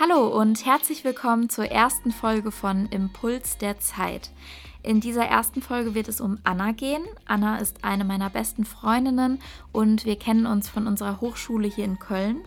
[0.00, 4.30] Hallo und herzlich willkommen zur ersten Folge von Impuls der Zeit.
[4.84, 7.02] In dieser ersten Folge wird es um Anna gehen.
[7.26, 9.40] Anna ist eine meiner besten Freundinnen
[9.72, 12.44] und wir kennen uns von unserer Hochschule hier in Köln.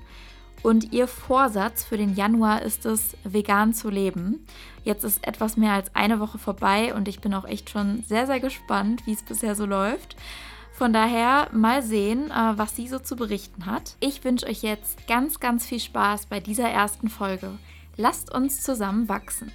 [0.63, 4.47] Und ihr Vorsatz für den Januar ist es, vegan zu leben.
[4.85, 8.27] Jetzt ist etwas mehr als eine Woche vorbei und ich bin auch echt schon sehr,
[8.27, 10.15] sehr gespannt, wie es bisher so läuft.
[10.81, 13.97] Von daher mal sehen, äh, was sie so zu berichten hat.
[13.99, 17.51] Ich wünsche euch jetzt ganz, ganz viel Spaß bei dieser ersten Folge.
[17.97, 19.51] Lasst uns zusammen wachsen.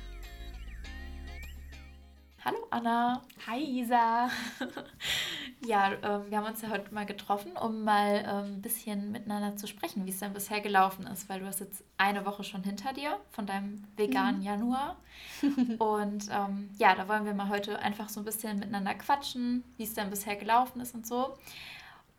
[2.46, 3.22] Hallo Anna.
[3.48, 4.30] Hi Isa.
[5.66, 9.56] ja, äh, wir haben uns ja heute mal getroffen, um mal äh, ein bisschen miteinander
[9.56, 12.62] zu sprechen, wie es denn bisher gelaufen ist, weil du hast jetzt eine Woche schon
[12.62, 14.46] hinter dir von deinem veganen mhm.
[14.46, 14.96] Januar.
[15.80, 19.82] und ähm, ja, da wollen wir mal heute einfach so ein bisschen miteinander quatschen, wie
[19.82, 21.36] es denn bisher gelaufen ist und so.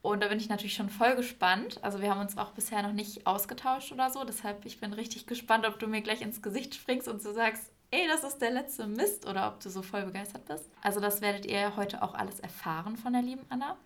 [0.02, 1.81] Und da bin ich natürlich schon voll gespannt.
[1.86, 4.25] Also wir haben uns auch bisher noch nicht ausgetauscht oder so.
[4.25, 7.72] Deshalb ich bin richtig gespannt, ob du mir gleich ins Gesicht springst und so sagst,
[7.91, 10.69] ey, das ist der letzte Mist oder ob du so voll begeistert bist.
[10.81, 13.77] Also das werdet ihr heute auch alles erfahren von der lieben Anna.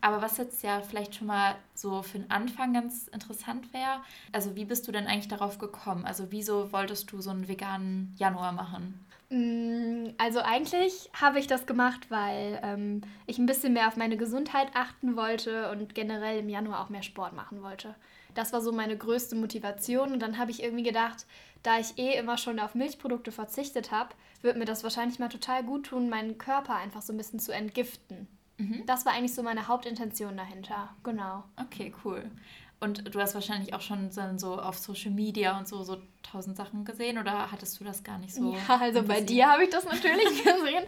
[0.00, 4.54] Aber was jetzt ja vielleicht schon mal so für den Anfang ganz interessant wäre, also
[4.56, 6.04] wie bist du denn eigentlich darauf gekommen?
[6.04, 9.06] Also wieso wolltest du so einen veganen Januar machen?
[9.30, 14.16] Mm, also eigentlich habe ich das gemacht, weil ähm, ich ein bisschen mehr auf meine
[14.16, 17.94] Gesundheit achten wollte und generell im Januar auch mehr Sport machen wollte.
[18.36, 21.26] Das war so meine größte Motivation und dann habe ich irgendwie gedacht,
[21.62, 25.64] da ich eh immer schon auf Milchprodukte verzichtet habe, wird mir das wahrscheinlich mal total
[25.64, 28.28] gut tun, meinen Körper einfach so ein bisschen zu entgiften.
[28.58, 28.84] Mhm.
[28.86, 30.94] Das war eigentlich so meine Hauptintention dahinter.
[31.02, 31.44] Genau.
[31.56, 32.30] Okay, cool.
[32.78, 36.84] Und du hast wahrscheinlich auch schon so auf Social Media und so, so tausend Sachen
[36.84, 38.54] gesehen oder hattest du das gar nicht so?
[38.54, 40.84] Ja, also bei dir habe ich das natürlich gesehen.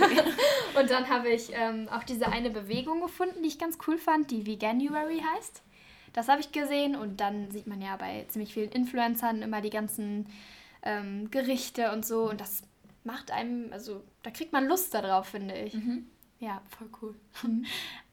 [0.00, 0.22] Okay.
[0.78, 4.30] Und dann habe ich ähm, auch diese eine Bewegung gefunden, die ich ganz cool fand,
[4.30, 5.63] die Veganuary heißt.
[6.14, 9.70] Das habe ich gesehen und dann sieht man ja bei ziemlich vielen Influencern immer die
[9.70, 10.26] ganzen
[10.82, 12.62] ähm, Gerichte und so und das
[13.02, 15.74] macht einem, also da kriegt man Lust darauf, finde ich.
[15.74, 16.06] Mhm.
[16.40, 17.14] Ja, voll cool.
[17.42, 17.64] Mhm.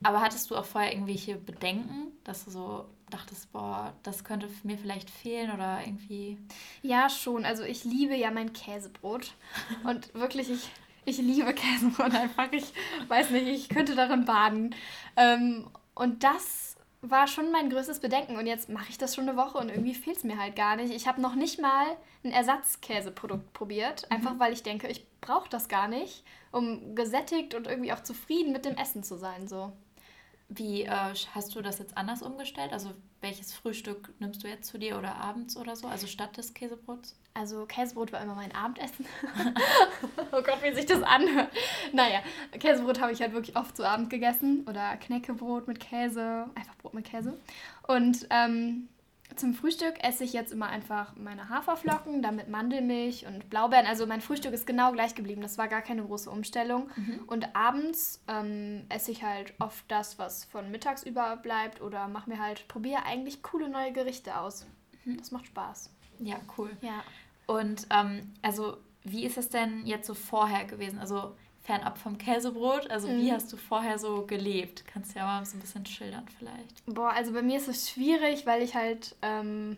[0.03, 4.77] Aber hattest du auch vorher irgendwelche Bedenken, dass du so dachtest, boah, das könnte mir
[4.77, 6.37] vielleicht fehlen oder irgendwie?
[6.81, 7.45] Ja, schon.
[7.45, 9.33] Also ich liebe ja mein Käsebrot
[9.83, 10.69] und wirklich, ich,
[11.05, 12.51] ich liebe Käsebrot einfach.
[12.51, 12.73] Ich
[13.07, 14.75] weiß nicht, ich könnte darin baden.
[15.17, 16.70] Ähm, und das
[17.01, 18.37] war schon mein größtes Bedenken.
[18.37, 20.75] Und jetzt mache ich das schon eine Woche und irgendwie fehlt es mir halt gar
[20.75, 20.93] nicht.
[20.93, 21.85] Ich habe noch nicht mal
[22.23, 24.15] ein Ersatzkäseprodukt probiert, mhm.
[24.15, 28.51] einfach weil ich denke, ich brauche das gar nicht, um gesättigt und irgendwie auch zufrieden
[28.51, 29.47] mit dem Essen zu sein.
[29.47, 29.71] So.
[30.53, 32.73] Wie äh, hast du das jetzt anders umgestellt?
[32.73, 32.91] Also
[33.21, 35.87] welches Frühstück nimmst du jetzt zu dir oder abends oder so?
[35.87, 37.15] Also statt des Käsebrots?
[37.33, 39.05] Also Käsebrot war immer mein Abendessen.
[40.33, 41.51] oh Gott, wie sich das anhört.
[41.93, 42.19] Naja,
[42.59, 44.65] Käsebrot habe ich halt wirklich oft zu Abend gegessen.
[44.67, 46.49] Oder Knäckebrot mit Käse.
[46.55, 47.37] Einfach Brot mit Käse.
[47.87, 48.89] Und ähm,
[49.35, 53.85] zum Frühstück esse ich jetzt immer einfach meine Haferflocken, damit Mandelmilch und Blaubeeren.
[53.85, 55.41] Also mein Frühstück ist genau gleich geblieben.
[55.41, 56.89] Das war gar keine große Umstellung.
[56.95, 57.23] Mhm.
[57.27, 62.39] Und abends ähm, esse ich halt oft das, was von mittags überbleibt oder mache mir
[62.39, 64.65] halt, probiere eigentlich coole neue Gerichte aus.
[65.05, 65.17] Mhm.
[65.17, 65.91] Das macht Spaß.
[66.19, 66.71] Ja, cool.
[66.81, 67.03] Ja.
[67.47, 70.99] Und ähm, also wie ist es denn jetzt so vorher gewesen?
[70.99, 72.89] Also fernab vom Käsebrot?
[72.89, 73.21] Also mhm.
[73.21, 74.85] wie hast du vorher so gelebt?
[74.87, 76.85] Kannst du ja mal so ein bisschen schildern vielleicht.
[76.85, 79.77] Boah, also bei mir ist es schwierig, weil ich halt ähm,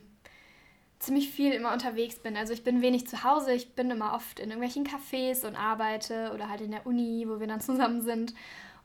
[1.00, 2.38] ziemlich viel immer unterwegs bin.
[2.38, 6.32] Also ich bin wenig zu Hause, ich bin immer oft in irgendwelchen Cafés und arbeite
[6.34, 8.34] oder halt in der Uni, wo wir dann zusammen sind.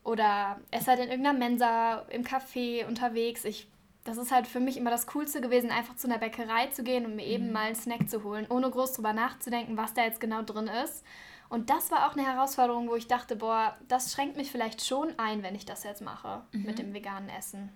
[0.03, 3.45] Oder esse halt in irgendeiner Mensa, im Café unterwegs.
[3.45, 3.67] Ich
[4.05, 7.05] das ist halt für mich immer das Coolste gewesen, einfach zu einer Bäckerei zu gehen
[7.05, 7.53] und mir eben mhm.
[7.53, 11.03] mal einen Snack zu holen, ohne groß drüber nachzudenken, was da jetzt genau drin ist.
[11.49, 15.17] Und das war auch eine Herausforderung, wo ich dachte, boah, das schränkt mich vielleicht schon
[15.17, 16.63] ein, wenn ich das jetzt mache mhm.
[16.63, 17.69] mit dem veganen Essen.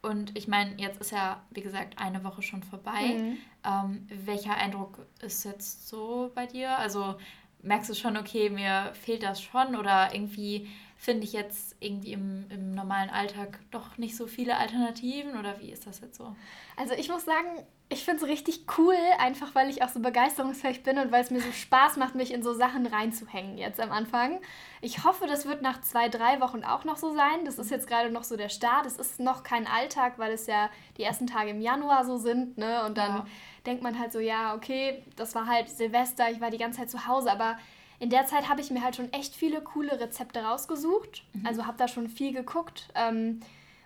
[0.00, 3.16] Und ich meine, jetzt ist ja, wie gesagt, eine Woche schon vorbei.
[3.18, 3.38] Mhm.
[3.64, 6.78] Ähm, welcher Eindruck ist jetzt so bei dir?
[6.78, 7.16] Also
[7.62, 10.68] merkst du schon, okay, mir fehlt das schon oder irgendwie
[11.06, 15.70] finde ich jetzt irgendwie im, im normalen Alltag doch nicht so viele Alternativen oder wie
[15.70, 16.34] ist das jetzt so?
[16.76, 20.82] Also ich muss sagen, ich finde es richtig cool, einfach weil ich auch so begeisterungsfähig
[20.82, 23.92] bin und weil es mir so Spaß macht, mich in so Sachen reinzuhängen jetzt am
[23.92, 24.40] Anfang.
[24.80, 27.44] Ich hoffe, das wird nach zwei, drei Wochen auch noch so sein.
[27.44, 28.84] Das ist jetzt gerade noch so der Start.
[28.84, 32.58] Es ist noch kein Alltag, weil es ja die ersten Tage im Januar so sind.
[32.58, 32.84] Ne?
[32.84, 33.26] Und dann ja.
[33.64, 36.90] denkt man halt so, ja, okay, das war halt Silvester, ich war die ganze Zeit
[36.90, 37.58] zu Hause, aber
[37.98, 41.24] in der Zeit habe ich mir halt schon echt viele coole Rezepte rausgesucht.
[41.32, 41.46] Mhm.
[41.46, 42.88] Also habe da schon viel geguckt.
[42.94, 43.40] Ähm,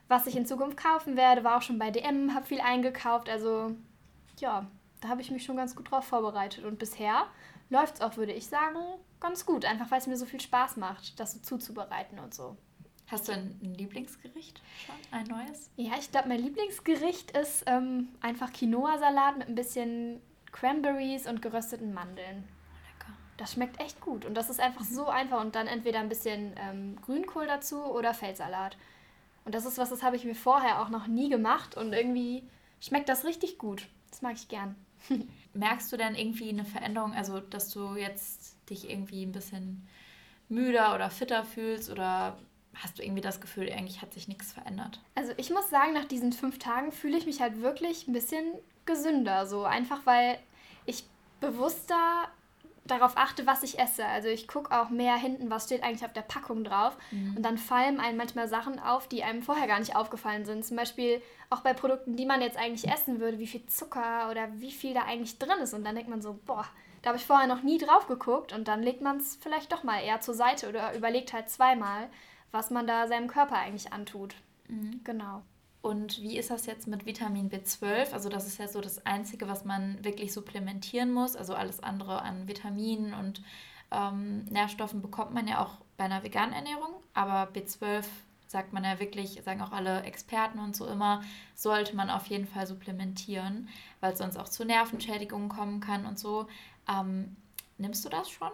[0.08, 3.28] was ich in Zukunft kaufen werde, war auch schon bei DM, habe viel eingekauft.
[3.28, 3.76] Also
[4.38, 4.66] ja,
[5.00, 6.64] da habe ich mich schon ganz gut drauf vorbereitet.
[6.64, 7.26] Und bisher
[7.68, 8.78] läuft es auch, würde ich sagen,
[9.20, 9.64] ganz gut.
[9.64, 12.56] Einfach weil es mir so viel Spaß macht, das so zuzubereiten und so.
[13.06, 14.94] Hast du ein Lieblingsgericht schon?
[15.10, 15.70] Ein neues?
[15.76, 20.20] Ja, ich glaube, mein Lieblingsgericht ist ähm, einfach Quinoa-Salat mit ein bisschen
[20.52, 22.44] Cranberries und gerösteten Mandeln.
[23.40, 26.52] Das schmeckt echt gut und das ist einfach so einfach und dann entweder ein bisschen
[26.58, 28.76] ähm, Grünkohl dazu oder Feldsalat.
[29.46, 32.42] Und das ist was, das habe ich mir vorher auch noch nie gemacht und irgendwie
[32.82, 33.88] schmeckt das richtig gut.
[34.10, 34.76] Das mag ich gern.
[35.54, 39.88] Merkst du denn irgendwie eine Veränderung, also dass du jetzt dich irgendwie ein bisschen
[40.50, 42.36] müder oder fitter fühlst oder
[42.75, 45.00] hast du irgendwie das Gefühl, eigentlich hat sich nichts verändert?
[45.14, 48.52] Also ich muss sagen, nach diesen fünf Tagen fühle ich mich halt wirklich ein bisschen
[48.84, 49.46] gesünder.
[49.46, 50.38] So einfach, weil
[50.84, 51.04] ich
[51.40, 52.28] bewusster
[52.85, 54.05] darauf achte, was ich esse.
[54.05, 56.97] Also ich gucke auch mehr hinten, was steht eigentlich auf der Packung drauf.
[57.11, 57.37] Mhm.
[57.37, 60.65] Und dann fallen einem manchmal Sachen auf, die einem vorher gar nicht aufgefallen sind.
[60.65, 64.49] Zum Beispiel auch bei Produkten, die man jetzt eigentlich essen würde, wie viel Zucker oder
[64.55, 65.75] wie viel da eigentlich drin ist.
[65.75, 66.67] Und dann denkt man so, boah,
[67.03, 68.53] da habe ich vorher noch nie drauf geguckt.
[68.53, 72.09] Und dann legt man es vielleicht doch mal eher zur Seite oder überlegt halt zweimal,
[72.50, 74.35] was man da seinem Körper eigentlich antut.
[74.69, 75.00] Mhm.
[75.05, 75.43] Genau.
[75.82, 78.12] Und wie ist das jetzt mit Vitamin B12?
[78.12, 81.37] Also das ist ja so das Einzige, was man wirklich supplementieren muss.
[81.37, 83.43] Also alles andere an Vitaminen und
[83.91, 86.93] ähm, Nährstoffen bekommt man ja auch bei einer veganen Ernährung.
[87.15, 88.05] Aber B12
[88.47, 91.23] sagt man ja wirklich, sagen auch alle Experten und so immer,
[91.55, 93.69] sollte man auf jeden Fall supplementieren,
[94.00, 96.47] weil es sonst auch zu Nervenschädigungen kommen kann und so.
[96.88, 97.37] Ähm,
[97.79, 98.50] nimmst du das schon?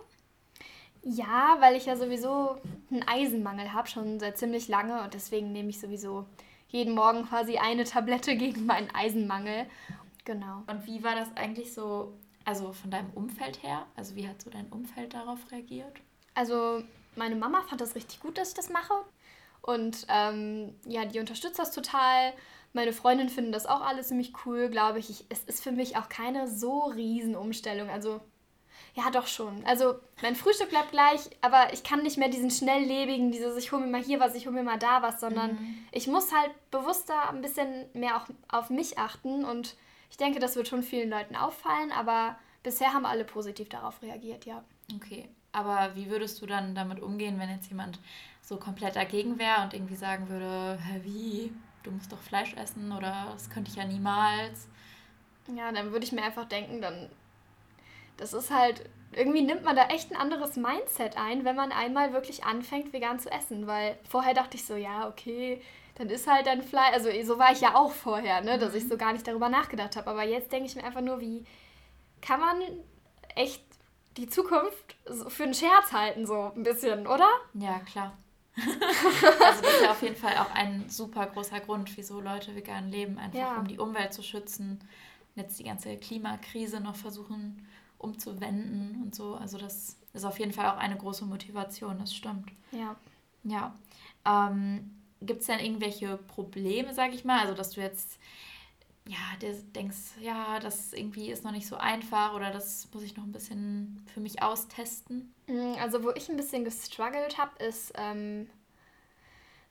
[1.02, 2.56] Ja, weil ich ja sowieso
[2.90, 6.26] einen Eisenmangel habe, schon seit ziemlich lange und deswegen nehme ich sowieso
[6.68, 9.66] jeden Morgen quasi eine Tablette gegen meinen Eisenmangel.
[10.24, 10.62] Genau.
[10.66, 12.12] Und wie war das eigentlich so,
[12.44, 13.86] also von deinem Umfeld her?
[13.94, 16.00] Also wie hat so dein Umfeld darauf reagiert?
[16.34, 16.82] Also
[17.14, 18.94] meine Mama fand das richtig gut, dass ich das mache.
[19.62, 22.32] Und ähm, ja, die unterstützt das total.
[22.72, 25.10] Meine Freundinnen finden das auch alles ziemlich cool, glaube ich.
[25.10, 25.24] ich.
[25.28, 27.88] Es ist für mich auch keine so riesen Umstellung.
[27.88, 28.20] Also
[28.96, 29.62] ja, doch schon.
[29.66, 33.84] Also mein Frühstück bleibt gleich, aber ich kann nicht mehr diesen schnelllebigen, dieses ich hole
[33.84, 35.84] mir mal hier was, ich hole mir mal da was, sondern mhm.
[35.92, 39.76] ich muss halt bewusster ein bisschen mehr auch auf mich achten und
[40.10, 44.46] ich denke, das wird schon vielen Leuten auffallen, aber bisher haben alle positiv darauf reagiert,
[44.46, 44.64] ja.
[44.94, 48.00] Okay, aber wie würdest du dann damit umgehen, wenn jetzt jemand
[48.40, 51.52] so komplett dagegen wäre und irgendwie sagen würde, Hä, wie,
[51.82, 54.68] du musst doch Fleisch essen oder das könnte ich ja niemals?
[55.54, 57.10] Ja, dann würde ich mir einfach denken, dann
[58.16, 62.12] das ist halt, irgendwie nimmt man da echt ein anderes Mindset ein, wenn man einmal
[62.12, 63.66] wirklich anfängt, vegan zu essen.
[63.66, 65.60] Weil vorher dachte ich so, ja, okay,
[65.96, 66.92] dann ist halt dein Fleisch.
[66.92, 68.88] Also so war ich ja auch vorher, ne, dass ich mhm.
[68.90, 70.10] so gar nicht darüber nachgedacht habe.
[70.10, 71.44] Aber jetzt denke ich mir einfach nur, wie
[72.20, 72.60] kann man
[73.34, 73.62] echt
[74.16, 74.96] die Zukunft
[75.28, 77.28] für einen Scherz halten, so ein bisschen, oder?
[77.54, 78.16] Ja, klar.
[78.56, 82.88] also das ist ja auf jeden Fall auch ein super großer Grund, wieso Leute vegan
[82.88, 83.56] leben, einfach ja.
[83.58, 84.80] um die Umwelt zu schützen.
[85.34, 87.66] Jetzt die ganze Klimakrise noch versuchen
[87.98, 89.34] umzuwenden und so.
[89.34, 92.50] Also das ist auf jeden Fall auch eine große Motivation, das stimmt.
[92.72, 92.96] Ja.
[93.44, 93.74] Ja.
[94.24, 94.90] Ähm,
[95.22, 97.40] Gibt es denn irgendwelche Probleme, sag ich mal?
[97.40, 98.18] Also dass du jetzt
[99.08, 99.16] ja,
[99.74, 103.32] denkst, ja, das irgendwie ist noch nicht so einfach oder das muss ich noch ein
[103.32, 105.32] bisschen für mich austesten?
[105.46, 108.48] Mm, also wo ich ein bisschen gestruggelt habe, ist, ähm,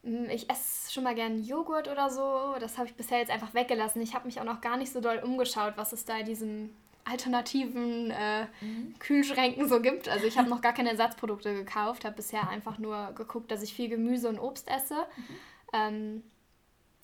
[0.04, 2.56] mm, ich esse schon mal gern Joghurt oder so.
[2.62, 4.02] Das habe ich bisher jetzt einfach weggelassen.
[4.02, 6.70] Ich habe mich auch noch gar nicht so doll umgeschaut, was es da in diesem
[7.06, 8.96] alternativen äh, mhm.
[9.00, 10.10] Kühlschränken so gibt.
[10.10, 13.74] Also ich habe noch gar keine Ersatzprodukte gekauft, habe bisher einfach nur geguckt, dass ich
[13.74, 14.96] viel Gemüse und Obst esse.
[14.96, 15.36] Mhm.
[15.74, 16.24] Ähm,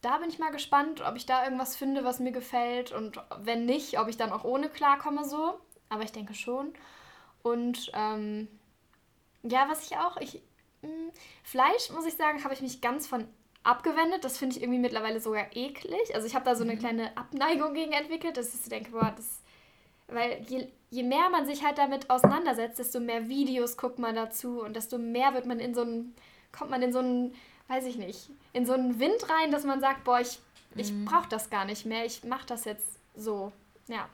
[0.02, 3.66] da bin ich mal gespannt, ob ich da irgendwas finde, was mir gefällt und wenn
[3.66, 5.60] nicht, ob ich dann auch ohne klarkomme so.
[5.90, 6.74] Aber ich denke schon.
[7.44, 8.48] Und ähm,
[9.44, 10.42] ja, was ich auch, ich
[10.82, 11.12] mh, hm,
[11.44, 13.28] Fleisch muss ich sagen, habe ich mich ganz von
[13.64, 14.24] abgewendet.
[14.24, 16.16] Das finde ich irgendwie mittlerweile sogar eklig.
[16.16, 16.80] Also ich habe da so eine mhm.
[16.80, 19.41] kleine Abneigung gegen entwickelt, dass ich denke, boah, das
[20.12, 24.62] weil je, je mehr man sich halt damit auseinandersetzt, desto mehr Videos guckt man dazu
[24.62, 26.16] und desto mehr wird man in so einen,
[26.52, 27.34] kommt man in so einen,
[27.68, 30.40] weiß ich nicht, in so einen Wind rein, dass man sagt, boah, ich,
[30.76, 31.06] ich mhm.
[31.06, 33.52] brauche das gar nicht mehr, ich mache das jetzt so.
[33.88, 34.08] Ja.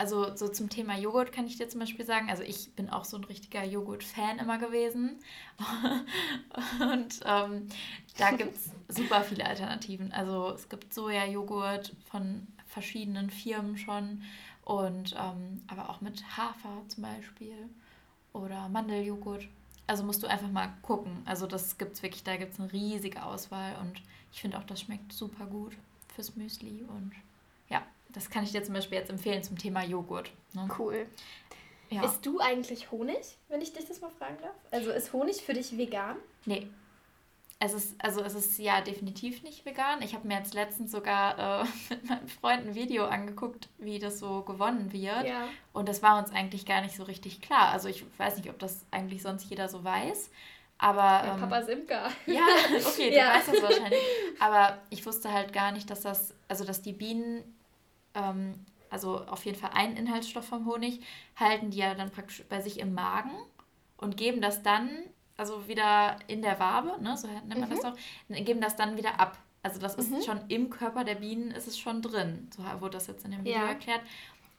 [0.00, 3.04] Also so zum Thema Joghurt kann ich dir zum Beispiel sagen, also ich bin auch
[3.04, 5.18] so ein richtiger Joghurt-Fan immer gewesen.
[6.80, 7.68] Und ähm,
[8.16, 10.12] da gibt es super viele Alternativen.
[10.12, 14.22] Also es gibt Soja-Joghurt von verschiedenen Firmen schon.
[14.68, 17.70] Und ähm, aber auch mit Hafer zum Beispiel
[18.34, 19.48] oder Mandeljoghurt.
[19.86, 21.22] Also musst du einfach mal gucken.
[21.24, 24.64] Also das gibt es wirklich, da gibt es eine riesige Auswahl und ich finde auch,
[24.64, 25.72] das schmeckt super gut
[26.14, 26.84] fürs Müsli.
[26.86, 27.12] Und
[27.70, 30.30] ja, das kann ich dir zum Beispiel jetzt empfehlen zum Thema Joghurt.
[30.52, 30.68] Ne?
[30.78, 31.06] Cool.
[31.88, 32.04] Ja.
[32.04, 34.54] Isst du eigentlich Honig, wenn ich dich das mal fragen darf?
[34.70, 36.16] Also ist Honig für dich vegan?
[36.44, 36.68] Nee,
[37.60, 40.00] es ist, also es ist ja definitiv nicht vegan.
[40.02, 44.20] Ich habe mir jetzt letztens sogar äh, mit meinem Freund ein Video angeguckt, wie das
[44.20, 45.26] so gewonnen wird.
[45.26, 45.48] Ja.
[45.72, 47.70] Und das war uns eigentlich gar nicht so richtig klar.
[47.70, 50.30] Also ich weiß nicht, ob das eigentlich sonst jeder so weiß.
[50.78, 51.02] Aber.
[51.02, 52.10] Ja, ähm, Papa Simka.
[52.26, 52.46] Ja,
[52.86, 53.34] okay, du ja.
[53.34, 54.00] weißt das wahrscheinlich.
[54.38, 57.42] Aber ich wusste halt gar nicht, dass das, also dass die Bienen
[58.14, 58.54] ähm,
[58.90, 61.00] also auf jeden Fall einen Inhaltsstoff vom Honig,
[61.36, 63.32] halten die ja dann praktisch bei sich im Magen
[63.96, 64.90] und geben das dann,
[65.38, 67.74] also wieder in der Wabe, ne, so nennt man mhm.
[67.74, 67.94] das auch,
[68.28, 69.38] geben das dann wieder ab.
[69.62, 70.22] Also das ist mhm.
[70.22, 72.48] schon im Körper der Bienen, ist es schon drin.
[72.54, 73.68] So wurde das jetzt in dem Video ja.
[73.68, 74.02] erklärt.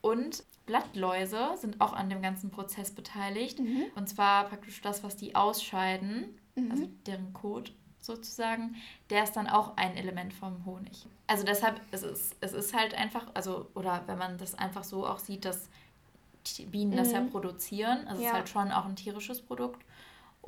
[0.01, 3.59] Und Blattläuse sind auch an dem ganzen Prozess beteiligt.
[3.59, 3.86] Mhm.
[3.95, 6.71] Und zwar praktisch das, was die ausscheiden, mhm.
[6.71, 8.75] also deren Kot sozusagen,
[9.09, 11.05] der ist dann auch ein Element vom Honig.
[11.27, 15.05] Also deshalb, es ist, es ist halt einfach, also, oder wenn man das einfach so
[15.05, 15.69] auch sieht, dass
[16.71, 17.31] Bienen das ja mhm.
[17.31, 18.27] produzieren, also ja.
[18.27, 19.83] es ist halt schon auch ein tierisches Produkt.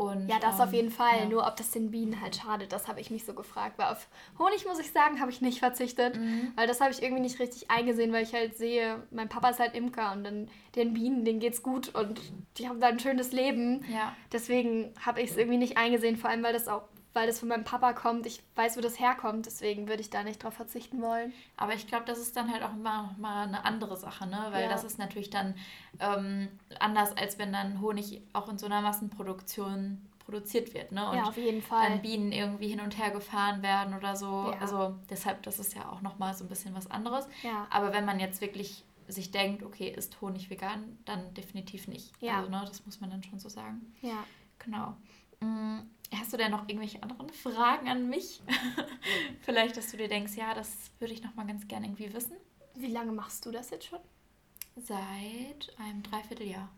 [0.02, 1.20] Und, ja, das ähm, auf jeden Fall.
[1.20, 1.26] Ja.
[1.26, 3.78] Nur ob das den Bienen halt schadet, das habe ich mich so gefragt.
[3.78, 4.08] Weil auf
[4.40, 6.18] Honig, muss ich sagen, habe ich nicht verzichtet.
[6.18, 6.54] Mhm.
[6.56, 9.60] Weil das habe ich irgendwie nicht richtig eingesehen, weil ich halt sehe, mein Papa ist
[9.60, 12.20] halt Imker und dann den Bienen, denen geht's gut und
[12.58, 13.86] die haben da ein schönes Leben.
[13.94, 14.16] Ja.
[14.32, 17.50] Deswegen habe ich es irgendwie nicht eingesehen, vor allem weil das auch weil das von
[17.50, 18.26] meinem Papa kommt.
[18.26, 21.34] Ich weiß, wo das herkommt, deswegen würde ich da nicht drauf verzichten wollen.
[21.58, 24.48] Aber ich glaube, das ist dann halt auch immer mal eine andere Sache, ne?
[24.52, 24.70] Weil ja.
[24.70, 25.56] das ist natürlich dann
[26.00, 26.48] ähm,
[26.80, 31.10] anders, als wenn dann Honig auch in so einer Massenproduktion produziert wird, ne?
[31.10, 31.90] Und ja, auf jeden Fall.
[31.90, 34.52] dann Bienen irgendwie hin und her gefahren werden oder so.
[34.52, 34.60] Ja.
[34.60, 37.28] Also deshalb, das ist ja auch nochmal so ein bisschen was anderes.
[37.44, 37.68] Ja.
[37.70, 42.14] Aber wenn man jetzt wirklich sich denkt, okay, ist Honig vegan, dann definitiv nicht.
[42.22, 42.38] Ja.
[42.38, 43.94] Also, ne, das muss man dann schon so sagen.
[44.02, 44.24] Ja.
[44.60, 44.96] Genau.
[45.42, 45.90] Mhm.
[46.14, 48.42] Hast du denn noch irgendwelche anderen Fragen an mich?
[49.42, 52.36] Vielleicht, dass du dir denkst, ja, das würde ich noch mal ganz gerne irgendwie wissen.
[52.76, 54.00] Wie lange machst du das jetzt schon?
[54.76, 56.70] Seit einem Dreivierteljahr.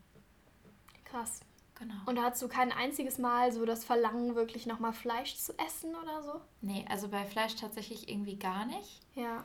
[1.04, 1.42] Krass.
[1.76, 1.96] Genau.
[2.06, 5.58] Und da hast du kein einziges Mal so das Verlangen, wirklich noch mal Fleisch zu
[5.58, 6.42] essen oder so?
[6.62, 9.02] Nee, also bei Fleisch tatsächlich irgendwie gar nicht.
[9.16, 9.44] Ja.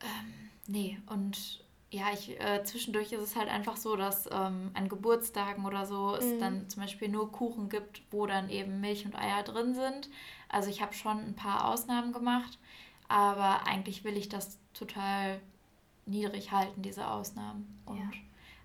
[0.00, 1.63] Ähm, nee, und
[1.94, 6.16] ja, ich, äh, zwischendurch ist es halt einfach so, dass ähm, an Geburtstagen oder so
[6.16, 6.40] es mhm.
[6.40, 10.10] dann zum Beispiel nur Kuchen gibt, wo dann eben Milch und Eier drin sind.
[10.48, 12.58] Also ich habe schon ein paar Ausnahmen gemacht,
[13.06, 15.40] aber eigentlich will ich das total
[16.04, 17.80] niedrig halten, diese Ausnahmen.
[17.86, 18.10] Und ja.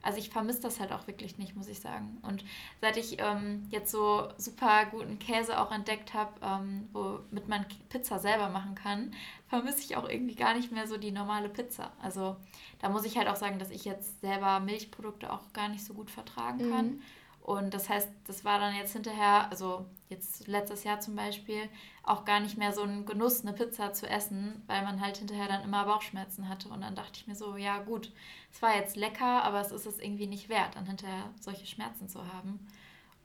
[0.02, 2.18] Also ich vermisse das halt auch wirklich nicht, muss ich sagen.
[2.22, 2.44] Und
[2.80, 8.20] seit ich ähm, jetzt so super guten Käse auch entdeckt habe, ähm, womit man Pizza
[8.20, 9.14] selber machen kann,
[9.48, 11.92] vermisse ich auch irgendwie gar nicht mehr so die normale Pizza.
[12.02, 12.38] Also
[12.80, 15.94] da muss ich halt auch sagen, dass ich jetzt selber Milchprodukte auch gar nicht so
[15.94, 16.86] gut vertragen kann.
[16.86, 17.02] Mhm.
[17.42, 21.70] Und das heißt, das war dann jetzt hinterher, also jetzt letztes Jahr zum Beispiel,
[22.04, 25.48] auch gar nicht mehr so ein Genuss, eine Pizza zu essen, weil man halt hinterher
[25.48, 26.70] dann immer Bauchschmerzen hatte.
[26.70, 28.12] Und dann dachte ich mir so, ja gut,
[28.52, 32.08] es war jetzt lecker, aber es ist es irgendwie nicht wert, dann hinterher solche Schmerzen
[32.08, 32.68] zu haben.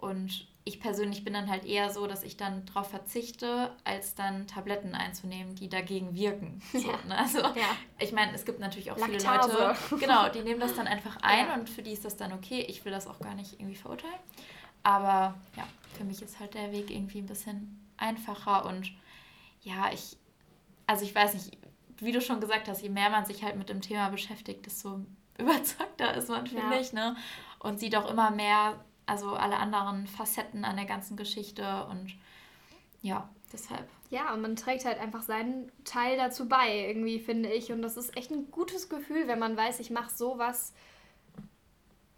[0.04, 4.46] Und ich persönlich bin dann halt eher so, dass ich dann darauf verzichte, als dann
[4.46, 6.60] Tabletten einzunehmen, die dagegen wirken.
[6.72, 6.98] So, ja.
[7.06, 7.18] ne?
[7.18, 7.76] Also ja.
[7.98, 9.50] ich meine, es gibt natürlich auch Laktase.
[9.50, 11.54] viele Leute, genau, die nehmen das dann einfach ein ja.
[11.54, 12.66] und für die ist das dann okay.
[12.68, 14.14] Ich will das auch gar nicht irgendwie verurteilen.
[14.82, 18.92] Aber ja, für mich ist halt der Weg irgendwie ein bisschen einfacher und
[19.62, 20.18] ja, ich,
[20.86, 21.56] also ich weiß nicht,
[21.98, 25.00] wie du schon gesagt hast, je mehr man sich halt mit dem Thema beschäftigt, desto
[25.38, 27.16] überzeugter ist man, finde ich, ne?
[27.58, 32.14] Und sieht auch immer mehr also alle anderen Facetten an der ganzen Geschichte und
[33.02, 33.88] ja, deshalb.
[34.10, 37.72] Ja, und man trägt halt einfach seinen Teil dazu bei, irgendwie, finde ich.
[37.72, 40.72] Und das ist echt ein gutes Gefühl, wenn man weiß, ich mache sowas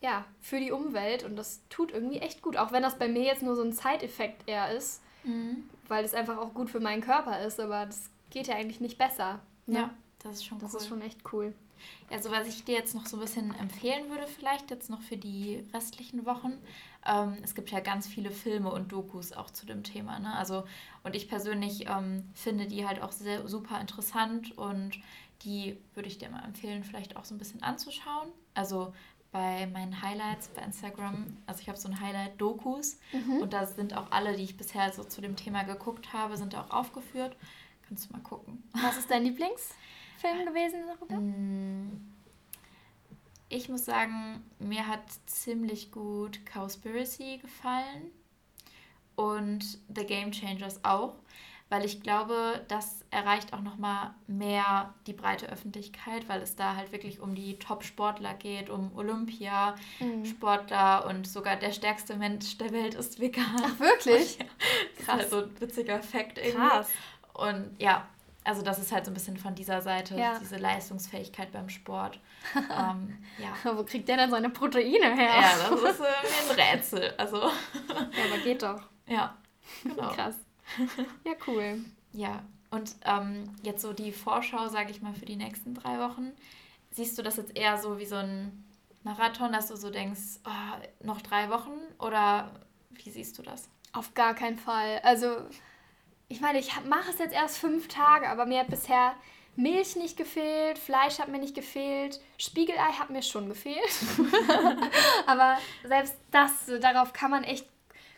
[0.00, 2.56] ja, für die Umwelt und das tut irgendwie echt gut.
[2.56, 5.68] Auch wenn das bei mir jetzt nur so ein Zeiteffekt eher ist, mhm.
[5.88, 8.98] weil es einfach auch gut für meinen Körper ist, aber das geht ja eigentlich nicht
[8.98, 9.40] besser.
[9.66, 9.78] Ne?
[9.78, 9.90] Ja,
[10.26, 10.74] das ist schon das cool.
[10.74, 11.54] Das ist schon echt cool.
[12.10, 15.16] Also was ich dir jetzt noch so ein bisschen empfehlen würde, vielleicht jetzt noch für
[15.16, 16.52] die restlichen Wochen.
[17.06, 20.18] Ähm, es gibt ja ganz viele Filme und Dokus auch zu dem Thema.
[20.18, 20.34] Ne?
[20.34, 20.64] Also,
[21.04, 24.98] und ich persönlich ähm, finde die halt auch sehr, super interessant und
[25.42, 28.28] die würde ich dir mal empfehlen, vielleicht auch so ein bisschen anzuschauen.
[28.54, 28.92] Also
[29.32, 33.42] bei meinen Highlights bei Instagram, also ich habe so ein Highlight-Dokus mhm.
[33.42, 36.54] und da sind auch alle, die ich bisher so zu dem Thema geguckt habe, sind
[36.54, 37.36] auch aufgeführt.
[37.86, 38.62] Kannst du mal gucken.
[38.72, 39.74] Was ist dein Lieblings?
[40.26, 41.16] Film gewesen darüber?
[41.16, 42.00] Mm.
[43.48, 48.10] Ich muss sagen, mir hat ziemlich gut Cowspiracy gefallen
[49.14, 51.14] und The Game Changers auch,
[51.68, 56.74] weil ich glaube, das erreicht auch noch mal mehr die breite Öffentlichkeit, weil es da
[56.74, 61.10] halt wirklich um die Top-Sportler geht, um Olympia-Sportler mhm.
[61.10, 63.62] und sogar der stärkste Mensch der Welt ist vegan.
[63.62, 64.38] Ach wirklich?
[64.38, 64.46] ja,
[65.04, 65.30] Krass.
[65.30, 66.68] So ein witziger Fakt irgendwie.
[66.68, 66.90] Krass.
[67.32, 68.08] Und ja,
[68.46, 70.38] also das ist halt so ein bisschen von dieser Seite, ja.
[70.38, 72.20] diese Leistungsfähigkeit beim Sport.
[72.56, 73.76] ähm, ja.
[73.76, 75.40] Wo kriegt der denn seine Proteine her?
[75.40, 77.14] Ja, das ist äh, ein Rätsel.
[77.18, 77.38] Also.
[77.38, 78.82] ja, aber geht doch.
[79.06, 79.36] Ja,
[79.82, 80.10] genau.
[80.10, 80.36] Krass.
[81.24, 81.84] Ja, cool.
[82.12, 86.32] Ja, und ähm, jetzt so die Vorschau, sage ich mal, für die nächsten drei Wochen.
[86.90, 88.64] Siehst du das jetzt eher so wie so ein
[89.02, 91.72] Marathon, dass du so denkst, oh, noch drei Wochen?
[91.98, 92.52] Oder
[92.90, 93.68] wie siehst du das?
[93.92, 95.00] Auf gar keinen Fall.
[95.02, 95.46] Also
[96.28, 99.14] ich meine, ich mache es jetzt erst fünf Tage, aber mir hat bisher
[99.56, 103.78] Milch nicht gefehlt, Fleisch hat mir nicht gefehlt, Spiegelei hat mir schon gefehlt.
[105.26, 107.66] Aber selbst das, darauf kann man echt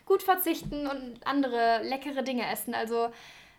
[0.05, 2.73] gut verzichten und andere leckere Dinge essen.
[2.73, 3.09] Also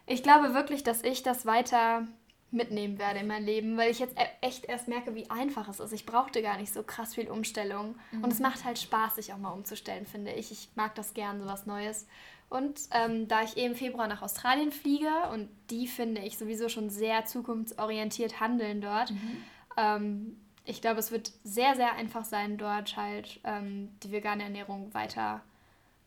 [0.06, 2.06] ich glaube wirklich, dass ich das weiter
[2.50, 5.78] mitnehmen werde in mein Leben, weil ich jetzt e- echt erst merke, wie einfach es
[5.80, 5.92] ist.
[5.92, 7.94] Ich brauchte gar nicht so krass viel Umstellung.
[8.10, 8.24] Mhm.
[8.24, 10.50] Und es macht halt Spaß, sich auch mal umzustellen, finde ich.
[10.50, 12.08] Ich mag das gern, sowas Neues.
[12.50, 16.68] Und ähm, da ich eh im Februar nach Australien fliege und die finde ich sowieso
[16.68, 19.44] schon sehr zukunftsorientiert handeln dort, mhm.
[19.76, 24.92] ähm, ich glaube, es wird sehr, sehr einfach sein, dort halt ähm, die vegane Ernährung
[24.92, 25.42] weiter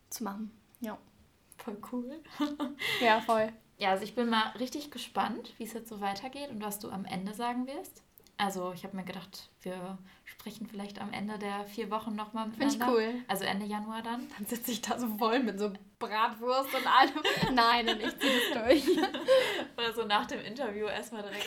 [0.09, 0.51] zu machen.
[0.81, 0.97] Ja.
[1.57, 2.21] Voll cool.
[3.01, 3.51] ja, voll.
[3.77, 6.89] Ja, also ich bin mal richtig gespannt, wie es jetzt so weitergeht und was du
[6.89, 8.03] am Ende sagen wirst.
[8.37, 12.85] Also ich habe mir gedacht, wir sprechen vielleicht am Ende der vier Wochen nochmal miteinander.
[12.85, 13.23] Finde ich cool.
[13.27, 14.27] Also Ende Januar dann.
[14.37, 17.13] Dann sitze ich da so voll mit so Bratwurst und allem.
[17.55, 18.97] Nein, und ich ziehe es durch.
[19.77, 21.45] Oder so nach dem Interview erstmal direkt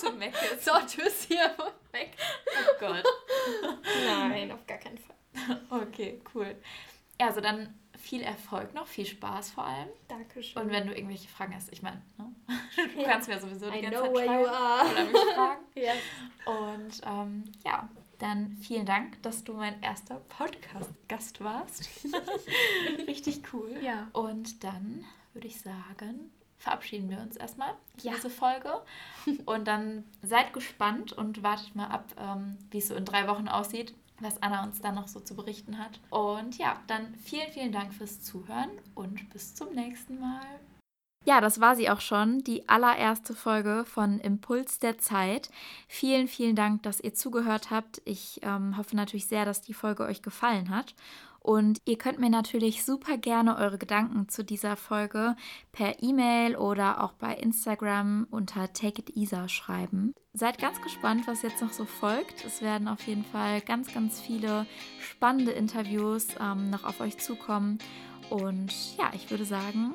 [0.00, 0.34] zu, zu Mac.
[0.60, 1.54] So, tschüss hier,
[1.92, 2.16] weg.
[2.46, 3.04] Oh Gott.
[4.06, 5.60] Nein, auf gar keinen Fall.
[5.70, 6.56] Okay, cool.
[7.18, 9.88] Also dann viel Erfolg noch, viel Spaß vor allem.
[10.08, 10.60] Dankeschön.
[10.60, 12.31] Und wenn du irgendwelche Fragen hast, ich meine, ne?
[12.46, 15.60] Du kannst mir sowieso die I ganze Zeit schreiben oder mich fragen.
[15.74, 15.96] yes.
[16.46, 21.88] Und ähm, ja, dann vielen Dank, dass du mein erster Podcast-Gast warst.
[23.06, 23.76] Richtig cool.
[23.82, 24.08] Ja.
[24.12, 28.12] Und dann würde ich sagen, verabschieden wir uns erstmal ja.
[28.14, 28.82] diese Folge.
[29.46, 33.48] Und dann seid gespannt und wartet mal ab, ähm, wie es so in drei Wochen
[33.48, 36.00] aussieht was Anna uns dann noch so zu berichten hat.
[36.10, 40.60] Und ja, dann vielen, vielen Dank fürs Zuhören und bis zum nächsten Mal.
[41.24, 45.50] Ja, das war sie auch schon, die allererste Folge von Impuls der Zeit.
[45.86, 48.02] Vielen, vielen Dank, dass ihr zugehört habt.
[48.04, 50.94] Ich ähm, hoffe natürlich sehr, dass die Folge euch gefallen hat.
[51.38, 55.34] Und ihr könnt mir natürlich super gerne eure Gedanken zu dieser Folge
[55.72, 60.14] per E-Mail oder auch bei Instagram unter Take It Isa schreiben.
[60.34, 62.44] Seid ganz gespannt, was jetzt noch so folgt.
[62.44, 64.66] Es werden auf jeden Fall ganz, ganz viele
[65.00, 67.78] spannende Interviews ähm, noch auf euch zukommen.
[68.30, 69.94] Und ja, ich würde sagen,